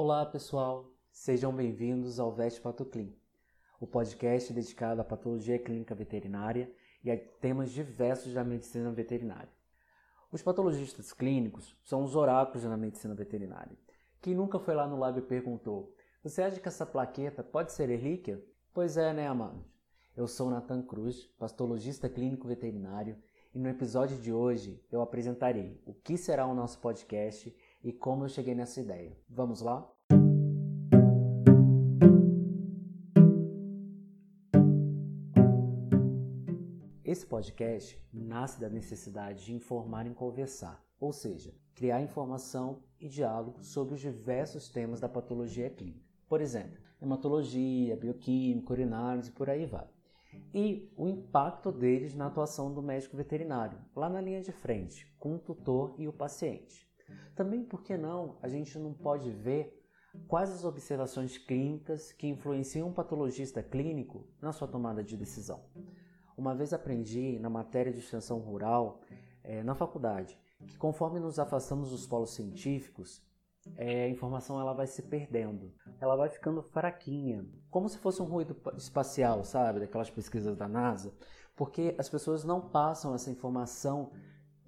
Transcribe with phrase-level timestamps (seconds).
[0.00, 3.12] Olá pessoal, sejam bem-vindos ao Veste Patoclin,
[3.80, 9.50] o podcast dedicado à patologia clínica veterinária e a temas diversos da medicina veterinária.
[10.30, 13.76] Os patologistas clínicos são os oráculos da medicina veterinária.
[14.22, 15.92] Quem nunca foi lá no lab e perguntou:
[16.22, 18.40] Você acha que essa plaqueta pode ser relíquia?
[18.72, 19.66] Pois é, né, amados?
[20.16, 23.20] Eu sou Nathan Cruz, patologista clínico veterinário,
[23.52, 27.52] e no episódio de hoje eu apresentarei o que será o nosso podcast
[27.82, 29.16] e como eu cheguei nessa ideia.
[29.28, 29.90] Vamos lá?
[37.04, 43.64] Esse podcast nasce da necessidade de informar e conversar, ou seja, criar informação e diálogo
[43.64, 46.04] sobre os diversos temas da patologia clínica.
[46.28, 49.86] Por exemplo, hematologia, bioquímica, urinários e por aí vai.
[50.52, 55.36] E o impacto deles na atuação do médico veterinário, lá na linha de frente, com
[55.36, 56.87] o tutor e o paciente.
[57.34, 59.78] Também, por que não, a gente não pode ver
[60.26, 65.64] quais as observações clínicas que influenciam um patologista clínico na sua tomada de decisão.
[66.36, 69.00] Uma vez aprendi na matéria de extensão rural,
[69.42, 73.22] é, na faculdade, que conforme nos afastamos dos polos científicos,
[73.76, 78.24] é, a informação ela vai se perdendo, ela vai ficando fraquinha, como se fosse um
[78.24, 81.12] ruído espacial, sabe, daquelas pesquisas da NASA,
[81.56, 84.12] porque as pessoas não passam essa informação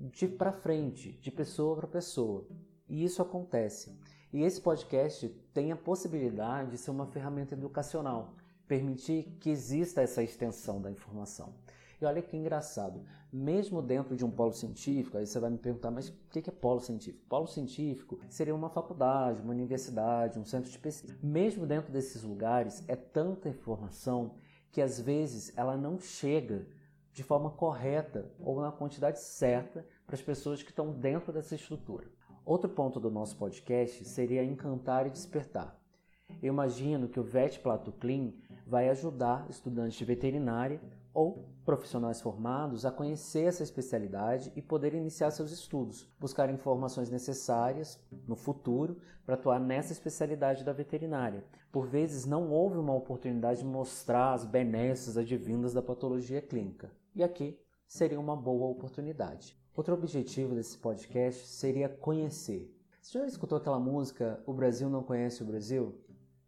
[0.01, 2.47] de para frente, de pessoa para pessoa.
[2.89, 3.99] E isso acontece.
[4.33, 8.35] E esse podcast tem a possibilidade de ser uma ferramenta educacional,
[8.67, 11.53] permitir que exista essa extensão da informação.
[12.01, 15.91] E olha que engraçado, mesmo dentro de um polo científico, aí você vai me perguntar,
[15.91, 17.27] mas o que é polo científico?
[17.29, 21.19] Polo científico seria uma faculdade, uma universidade, um centro de pesquisa.
[21.23, 24.35] Mesmo dentro desses lugares, é tanta informação
[24.73, 26.67] que às vezes ela não chega
[27.13, 32.07] de forma correta ou na quantidade certa para as pessoas que estão dentro dessa estrutura.
[32.45, 35.79] Outro ponto do nosso podcast seria encantar e despertar.
[36.43, 38.33] Eu imagino que o VET Plato Clean
[38.67, 40.81] vai ajudar estudantes de veterinária
[41.13, 47.97] ou profissionais formados a conhecer essa especialidade e poder iniciar seus estudos, buscar informações necessárias
[48.27, 51.45] no futuro para atuar nessa especialidade da veterinária.
[51.71, 56.91] Por vezes não houve uma oportunidade de mostrar as benesses advindas da patologia clínica.
[57.15, 59.57] E aqui seria uma boa oportunidade.
[59.77, 62.77] Outro objetivo desse podcast seria conhecer.
[63.01, 65.95] Você já escutou aquela música O Brasil Não Conhece o Brasil?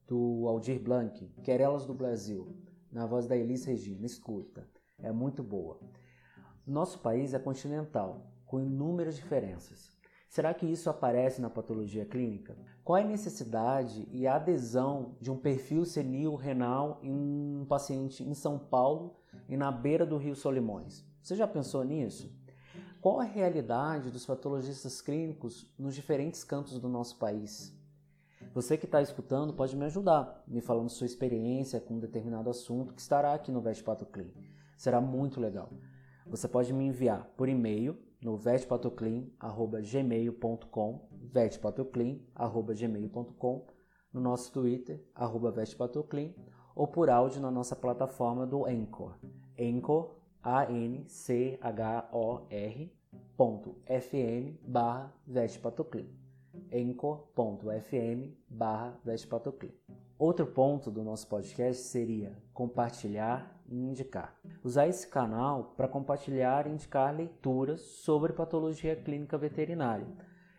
[0.04, 2.56] Do Aldir Blanc, Querelas do Brasil,
[2.90, 4.04] na voz da Elis Regina.
[4.04, 4.68] Escuta,
[5.02, 5.78] é muito boa.
[6.66, 9.90] Nosso país é continental, com inúmeras diferenças.
[10.28, 12.56] Será que isso aparece na patologia clínica?
[12.82, 18.24] Qual é a necessidade e a adesão de um perfil senil renal em um paciente
[18.24, 19.16] em São Paulo
[19.48, 21.04] e na beira do Rio Solimões?
[21.22, 22.34] Você já pensou nisso?
[23.00, 27.76] Qual a realidade dos patologistas clínicos nos diferentes cantos do nosso país?
[28.54, 32.94] Você que está escutando pode me ajudar, me falando sua experiência com um determinado assunto
[32.94, 34.30] que estará aqui no Vestpato Clean.
[34.76, 35.70] Será muito legal.
[36.26, 43.66] Você pode me enviar por e-mail no vetpatoclean.gmail.com vetpatoclean.gmail.com
[44.12, 46.30] no nosso Twitter, arroba vetpatoclean
[46.74, 49.16] ou por áudio na nossa plataforma do Anchor,
[49.58, 51.02] Anchor, A-N-C-H-O-R
[53.36, 56.06] ponto fm barra vetpatoclean
[56.72, 58.98] anchor.fm barra
[60.18, 64.38] Outro ponto do nosso podcast seria compartilhar e indicar.
[64.62, 70.06] Usar esse canal para compartilhar e indicar leituras sobre patologia clínica veterinária.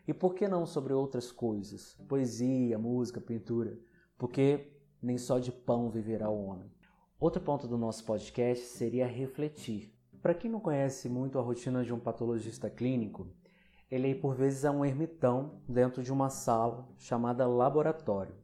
[0.08, 1.94] E por que não sobre outras coisas?
[2.10, 3.78] Poesia, música, pintura.
[4.18, 6.72] Porque nem só de pão viverá o homem.
[7.20, 9.94] Outro ponto do nosso podcast seria refletir.
[10.22, 13.28] Para quem não conhece muito a rotina de um patologista clínico,
[13.92, 18.43] ele por vezes é um ermitão dentro de uma sala chamada laboratório.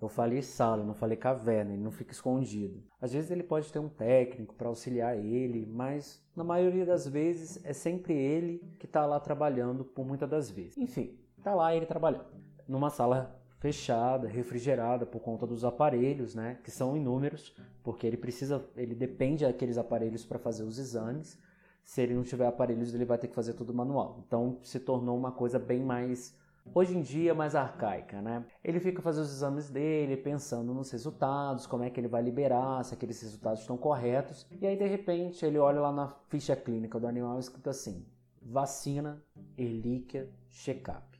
[0.00, 2.82] Eu falei sala, não falei caverna, ele não fica escondido.
[3.00, 7.62] Às vezes ele pode ter um técnico para auxiliar ele, mas na maioria das vezes
[7.64, 10.78] é sempre ele que está lá trabalhando por muitas das vezes.
[10.78, 12.24] Enfim, está lá ele trabalhando.
[12.66, 18.64] Numa sala fechada, refrigerada por conta dos aparelhos, né, que são inúmeros, porque ele precisa,
[18.74, 21.38] ele depende daqueles aparelhos para fazer os exames.
[21.84, 24.22] Se ele não tiver aparelhos, ele vai ter que fazer tudo manual.
[24.26, 26.34] Então se tornou uma coisa bem mais
[26.74, 28.44] hoje em dia mais arcaica, né?
[28.62, 32.84] Ele fica fazendo os exames dele, pensando nos resultados, como é que ele vai liberar,
[32.84, 34.46] se aqueles resultados estão corretos.
[34.60, 38.06] E aí de repente ele olha lá na ficha clínica do animal escrito assim:
[38.40, 39.22] vacina,
[39.56, 41.10] relíquia, check-up.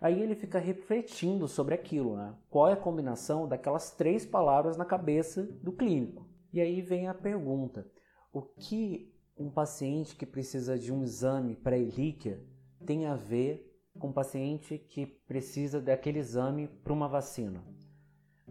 [0.00, 2.34] Aí ele fica refletindo sobre aquilo, né?
[2.50, 6.26] Qual é a combinação daquelas três palavras na cabeça do clínico?
[6.52, 7.86] E aí vem a pergunta:
[8.32, 12.44] o que um paciente que precisa de um exame para relíquia
[12.84, 17.62] tem a ver com um paciente que precisa daquele exame para uma vacina?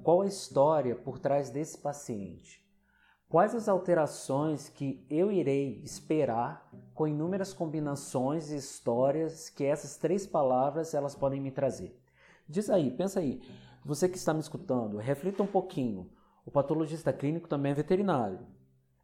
[0.03, 2.61] Qual a história por trás desse paciente?
[3.29, 10.27] Quais as alterações que eu irei esperar com inúmeras combinações e histórias que essas três
[10.27, 11.97] palavras elas podem me trazer?
[12.47, 13.41] Diz aí, pensa aí.
[13.85, 16.09] Você que está me escutando, reflita um pouquinho.
[16.45, 18.39] O patologista clínico também é veterinário,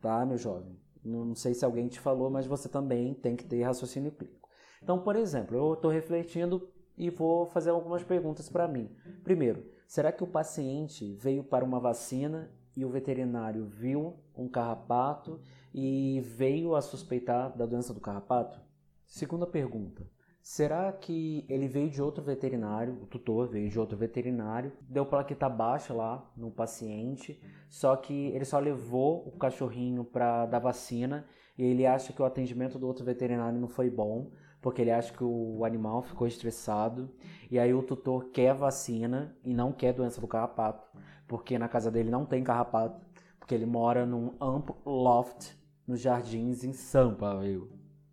[0.02, 0.78] tá, meu jovem?
[1.04, 4.47] Não sei se alguém te falou, mas você também tem que ter raciocínio clínico.
[4.82, 8.90] Então, por exemplo, eu estou refletindo e vou fazer algumas perguntas para mim.
[9.24, 15.40] Primeiro, será que o paciente veio para uma vacina e o veterinário viu um carrapato
[15.74, 18.60] e veio a suspeitar da doença do carrapato?
[19.06, 20.06] Segunda pergunta,
[20.50, 25.50] Será que ele veio de outro veterinário, o tutor veio de outro veterinário, deu plaqueta
[25.50, 27.38] baixa lá no paciente,
[27.70, 31.28] só que ele só levou o cachorrinho para dar vacina
[31.58, 34.32] e ele acha que o atendimento do outro veterinário não foi bom,
[34.62, 37.10] porque ele acha que o animal ficou estressado,
[37.50, 40.88] e aí o tutor quer vacina e não quer doença do carrapato,
[41.28, 43.06] porque na casa dele não tem carrapato,
[43.40, 45.54] porque ele mora num amplo loft
[45.86, 47.70] nos jardins em Sampa, viu?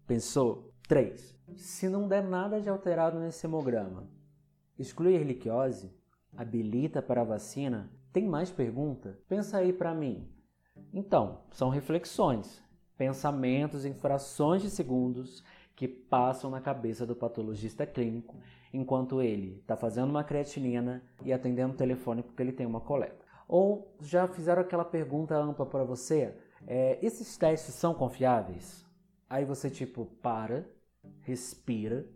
[0.06, 0.73] Pensou?
[0.87, 1.35] 3.
[1.56, 4.08] Se não der nada de alterado nesse hemograma,
[4.79, 5.93] exclui a erliquiose?
[6.37, 7.91] Habilita para a vacina?
[8.12, 9.19] Tem mais pergunta?
[9.29, 10.29] Pensa aí para mim.
[10.93, 12.62] Então, são reflexões,
[12.96, 15.43] pensamentos em frações de segundos
[15.74, 18.36] que passam na cabeça do patologista clínico
[18.72, 23.24] enquanto ele está fazendo uma creatinina e atendendo o telefone porque ele tem uma coleta.
[23.46, 26.36] Ou já fizeram aquela pergunta ampla para você:
[26.66, 28.84] é, esses testes são confiáveis?
[29.28, 30.66] Aí você tipo para,
[31.22, 32.06] respira,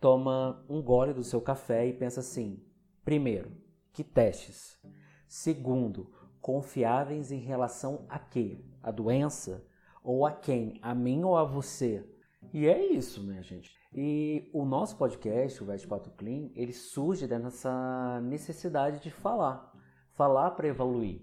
[0.00, 2.62] toma um gole do seu café e pensa assim:
[3.04, 3.50] primeiro,
[3.92, 4.78] que testes?
[5.26, 6.10] Segundo,
[6.40, 8.64] confiáveis em relação a quê?
[8.82, 9.64] A doença?
[10.02, 10.78] Ou a quem?
[10.80, 12.08] A mim ou a você?
[12.52, 13.76] E é isso, minha gente.
[13.94, 19.72] E o nosso podcast, o Vet Pato Clean, ele surge dessa necessidade de falar.
[20.12, 21.20] Falar para evoluir.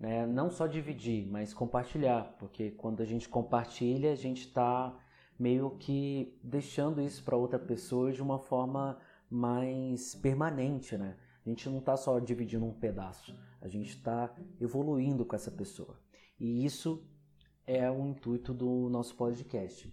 [0.00, 0.26] Né?
[0.26, 2.36] Não só dividir, mas compartilhar.
[2.38, 4.96] Porque quando a gente compartilha, a gente está
[5.38, 8.98] meio que deixando isso para outra pessoa de uma forma
[9.30, 11.16] mais permanente, né?
[11.44, 15.98] A gente não está só dividindo um pedaço, a gente está evoluindo com essa pessoa.
[16.38, 17.04] E isso
[17.66, 19.92] é o intuito do nosso podcast.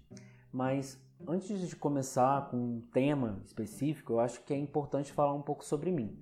[0.51, 5.41] Mas antes de começar com um tema específico, eu acho que é importante falar um
[5.41, 6.19] pouco sobre mim,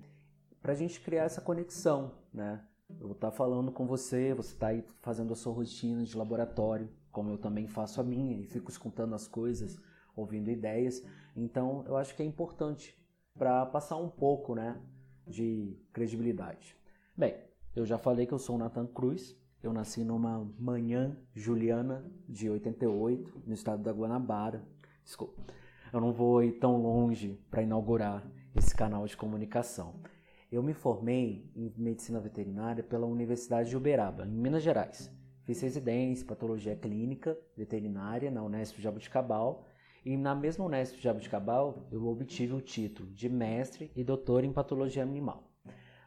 [0.62, 2.64] para a gente criar essa conexão, né?
[2.88, 6.16] Eu vou estar tá falando com você, você está aí fazendo a sua rotina de
[6.16, 9.80] laboratório, como eu também faço a minha e fico escutando as coisas,
[10.16, 11.02] ouvindo ideias.
[11.36, 12.96] Então, eu acho que é importante
[13.38, 14.80] para passar um pouco, né,
[15.26, 16.76] de credibilidade.
[17.16, 17.36] Bem,
[17.74, 19.36] eu já falei que eu sou o Nathan Cruz.
[19.62, 24.66] Eu nasci numa manhã juliana de 88, no estado da Guanabara.
[25.04, 25.42] Desculpa,
[25.92, 28.26] eu não vou ir tão longe para inaugurar
[28.56, 30.00] esse canal de comunicação.
[30.50, 35.12] Eu me formei em medicina veterinária pela Universidade de Uberaba, em Minas Gerais.
[35.44, 39.66] Fiz residência, patologia clínica, veterinária na Unesp Jabuticabal
[40.06, 45.02] e na mesma Unesp Jabuticabal eu obtive o título de mestre e doutor em patologia
[45.02, 45.49] animal.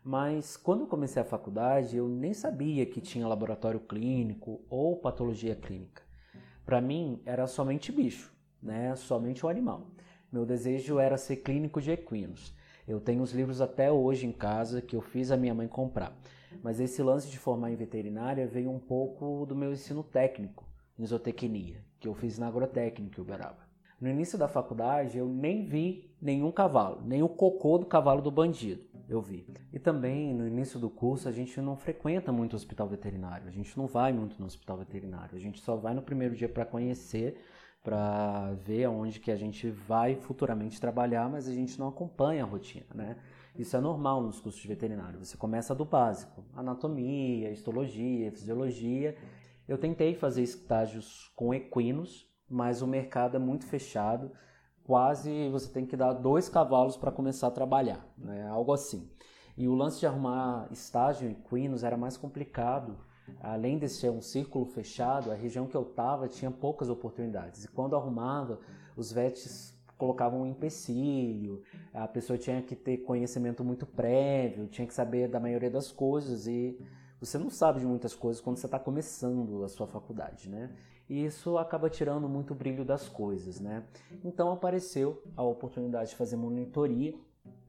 [0.06, 5.56] Mas quando eu comecei a faculdade, eu nem sabia que tinha laboratório clínico ou patologia
[5.56, 6.04] clínica.
[6.66, 8.94] Para mim, era somente bicho, né?
[8.98, 9.88] somente o animal.
[10.30, 12.54] Meu desejo era ser clínico de equinos.
[12.86, 16.14] Eu tenho os livros até hoje em casa que eu fiz a minha mãe comprar.
[16.62, 20.68] Mas esse lance de formar em veterinária veio um pouco do meu ensino técnico
[21.00, 23.64] em zootecnia, que eu fiz na agrotécnica em Uberaba.
[24.02, 28.30] No início da faculdade eu nem vi nenhum cavalo, nem o cocô do cavalo do
[28.30, 29.46] bandido eu vi.
[29.72, 33.52] E também no início do curso a gente não frequenta muito o hospital veterinário, a
[33.52, 36.66] gente não vai muito no hospital veterinário, a gente só vai no primeiro dia para
[36.66, 37.42] conhecer,
[37.84, 42.48] para ver aonde que a gente vai futuramente trabalhar, mas a gente não acompanha a
[42.48, 43.18] rotina, né?
[43.56, 45.20] Isso é normal nos cursos de veterinário.
[45.20, 49.16] Você começa do básico: anatomia, histologia, fisiologia.
[49.68, 54.32] Eu tentei fazer estágios com equinos, mas o mercado é muito fechado.
[54.86, 58.48] Quase você tem que dar dois cavalos para começar a trabalhar, né?
[58.48, 59.10] algo assim.
[59.56, 62.98] E o lance de arrumar estágio em equinos era mais complicado.
[63.40, 67.64] Além de ser um círculo fechado, a região que eu estava tinha poucas oportunidades.
[67.64, 68.60] E quando arrumava,
[68.98, 71.62] os vets colocavam um empecilho,
[71.94, 76.48] a pessoa tinha que ter conhecimento muito prévio, tinha que saber da maioria das coisas
[76.48, 76.78] e
[77.20, 80.70] você não sabe de muitas coisas quando você está começando a sua faculdade, né?
[81.10, 83.84] E isso acaba tirando muito brilho das coisas, né?
[84.24, 87.14] Então apareceu a oportunidade de fazer monitoria,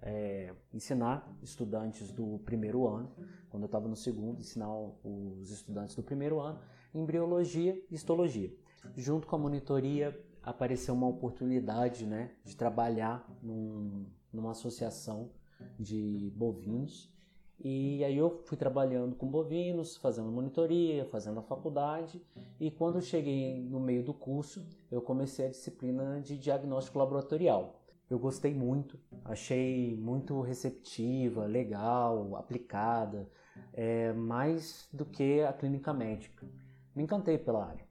[0.00, 3.10] é, ensinar estudantes do primeiro ano,
[3.50, 4.72] quando eu estava no segundo, ensinar
[5.02, 6.58] os estudantes do primeiro ano
[6.94, 8.54] embriologia e histologia.
[8.96, 15.30] Junto com a monitoria, apareceu uma oportunidade né, de trabalhar num, numa associação
[15.78, 17.12] de bovinos.
[17.60, 22.22] E aí eu fui trabalhando com bovinos, fazendo monitoria, fazendo a faculdade.
[22.60, 27.80] E quando eu cheguei no meio do curso, eu comecei a disciplina de diagnóstico laboratorial.
[28.10, 33.30] Eu gostei muito, achei muito receptiva, legal, aplicada,
[33.72, 36.46] é, mais do que a clínica médica.
[36.94, 37.84] Me encantei pela área.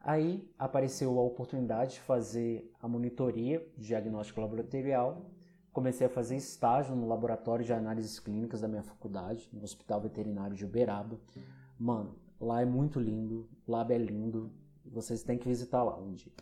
[0.00, 5.30] Aí apareceu a oportunidade de fazer a monitoria de diagnóstico laboratorial.
[5.76, 10.56] Comecei a fazer estágio no laboratório de análises clínicas da minha faculdade, no Hospital Veterinário
[10.56, 11.20] de Uberaba.
[11.78, 14.50] Mano, lá é muito lindo, lab é lindo,
[14.86, 16.32] vocês têm que visitar lá um dia.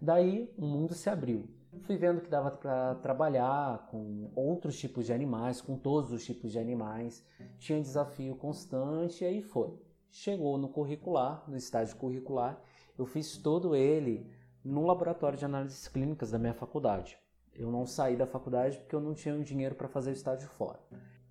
[0.00, 1.48] Daí o mundo se abriu.
[1.82, 6.50] Fui vendo que dava para trabalhar com outros tipos de animais, com todos os tipos
[6.50, 7.24] de animais.
[7.60, 9.80] Tinha desafio constante e aí foi.
[10.10, 12.60] Chegou no curricular, no estágio curricular,
[12.98, 14.28] eu fiz todo ele
[14.64, 17.21] no laboratório de análises clínicas da minha faculdade.
[17.54, 20.80] Eu não saí da faculdade porque eu não tinha dinheiro para fazer o estágio fora.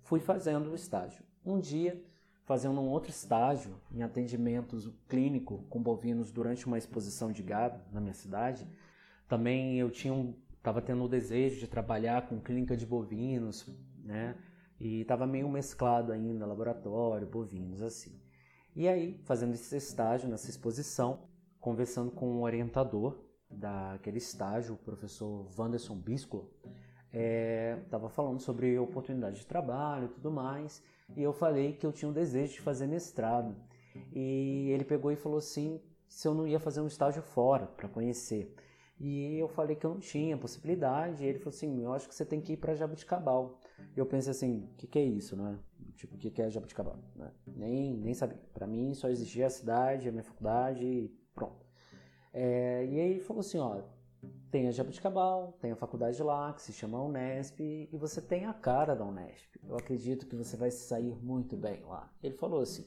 [0.02, 1.24] Fui fazendo o estágio.
[1.44, 2.02] Um dia,
[2.44, 4.76] fazendo um outro estágio em atendimento
[5.08, 8.66] clínico com bovinos durante uma exposição de gado na minha cidade,
[9.28, 10.34] também eu tinha um,
[10.84, 13.66] tendo o desejo de trabalhar com clínica de bovinos,
[14.04, 14.36] né?
[14.78, 18.20] E estava meio mesclado ainda, laboratório, bovinos, assim.
[18.74, 21.28] E aí, fazendo esse estágio nessa exposição,
[21.60, 23.18] conversando com um orientador
[23.52, 26.50] daquele estágio, o professor Wanderson Bisco,
[27.84, 30.82] estava é, falando sobre oportunidade de trabalho e tudo mais,
[31.16, 33.54] e eu falei que eu tinha um desejo de fazer mestrado.
[34.12, 37.88] E ele pegou e falou assim, se eu não ia fazer um estágio fora para
[37.88, 38.54] conhecer.
[38.98, 42.14] E eu falei que eu não tinha possibilidade, e ele falou assim, eu acho que
[42.14, 43.58] você tem que ir para Jabuticabal.
[43.94, 45.58] E eu pensei assim, o que, que é isso, né?
[45.96, 46.98] Tipo, o que, que é Jabuticabal?
[47.16, 47.30] Né?
[47.46, 48.38] Nem, nem sabia.
[48.54, 51.61] Para mim só existia a cidade, a minha faculdade Pronto.
[52.32, 53.82] É, e aí falou assim, ó,
[54.50, 58.52] tem a Jabuticabal, tem a faculdade lá, que se chama Unesp, e você tem a
[58.52, 59.56] cara da Unesp.
[59.68, 62.10] Eu acredito que você vai sair muito bem lá.
[62.22, 62.86] Ele falou assim.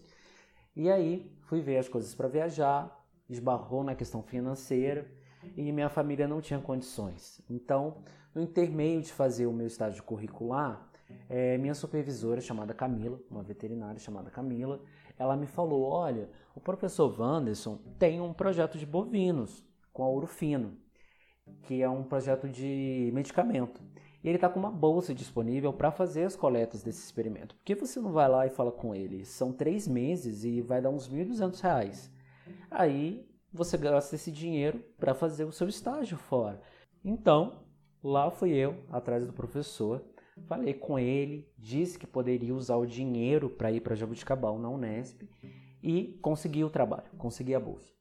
[0.75, 5.09] E aí fui ver as coisas para viajar, esbarrou na questão financeira
[5.55, 7.41] e minha família não tinha condições.
[7.49, 10.89] Então, no intermeio de fazer o meu estágio curricular,
[11.29, 14.81] é, minha supervisora chamada Camila, uma veterinária chamada Camila,
[15.17, 20.25] ela me falou: olha, o professor Wanderson tem um projeto de bovinos com a ouro
[20.25, 20.77] fino,
[21.63, 23.81] que é um projeto de medicamento.
[24.23, 27.55] E ele está com uma bolsa disponível para fazer as coletas desse experimento.
[27.55, 29.23] Por que você não vai lá e fala com ele?
[29.25, 32.09] São três meses e vai dar uns R$ 1.200.
[32.71, 36.59] Aí você gasta esse dinheiro para fazer o seu estágio fora.
[37.03, 37.63] Então,
[38.03, 40.03] lá fui eu, atrás do professor,
[40.47, 45.23] Falei com ele, disse que poderia usar o dinheiro para ir para Jabuticabal na Unesp
[45.85, 47.93] e consegui o trabalho, consegui a bolsa.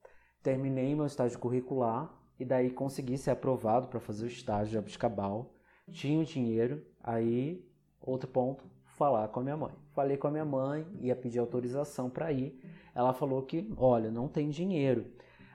[0.42, 2.10] Terminei meu estágio curricular
[2.40, 5.54] e daí consegui ser aprovado para fazer o estágio de Jabuticabal.
[5.90, 7.62] Tinha o dinheiro, aí
[8.00, 9.74] outro ponto, falar com a minha mãe.
[9.92, 12.58] Falei com a minha mãe, ia pedir autorização para ir.
[12.94, 15.04] Ela falou que, olha, não tem dinheiro.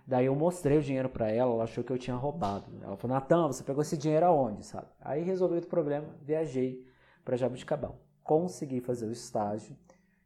[0.05, 2.71] Daí eu mostrei o dinheiro para ela, ela achou que eu tinha roubado.
[2.83, 4.88] Ela falou: Natan, você pegou esse dinheiro aonde, sabe?
[5.01, 6.86] Aí resolvi o problema, viajei
[7.25, 8.00] para Jabuticabal.
[8.24, 9.75] Consegui fazer o estágio,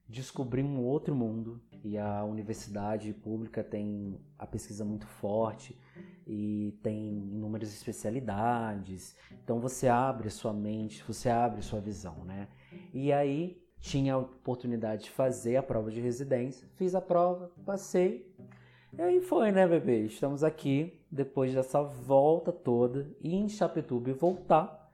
[0.07, 5.77] descobri um outro mundo e a universidade pública tem a pesquisa muito forte
[6.25, 9.15] e tem inúmeras especialidades.
[9.43, 12.47] Então você abre sua mente, você abre sua visão, né?
[12.93, 18.33] E aí tinha a oportunidade de fazer a prova de residência, fiz a prova, passei
[18.95, 20.05] e aí foi, né, bebê?
[20.05, 24.87] Estamos aqui depois dessa volta toda e em Chapituba voltar.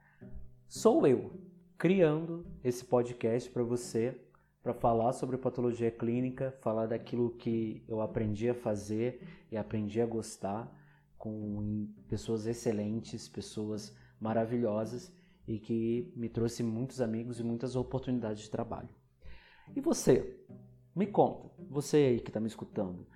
[0.66, 1.30] Sou eu
[1.76, 4.18] criando esse podcast para você,
[4.62, 10.06] para falar sobre patologia clínica, falar daquilo que eu aprendi a fazer e aprendi a
[10.06, 10.70] gostar
[11.16, 15.12] com pessoas excelentes, pessoas maravilhosas
[15.46, 18.88] e que me trouxe muitos amigos e muitas oportunidades de trabalho.
[19.74, 20.38] E você?
[20.94, 23.06] Me conta, você aí que está me escutando,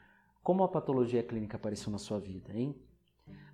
[0.42, 2.74] como a patologia clínica apareceu na sua vida, hein?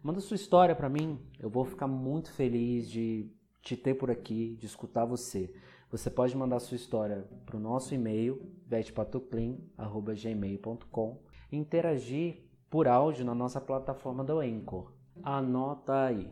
[0.02, 3.30] Manda sua história para mim, eu vou ficar muito feliz de
[3.62, 5.54] te ter por aqui, de escutar você.
[5.90, 11.18] Você pode mandar sua história para o nosso e-mail, vetpatoclin.gmail.com
[11.50, 14.92] e interagir por áudio na nossa plataforma do Anchor.
[15.22, 16.30] Anota aí,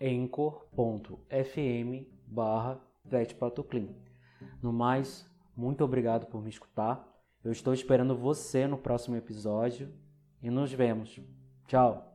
[0.00, 1.26] anchor.fm
[2.26, 2.80] barra
[4.62, 9.92] No mais, muito obrigado por me escutar eu estou esperando você no próximo episódio
[10.42, 11.20] e nos vemos.
[11.66, 12.13] Tchau!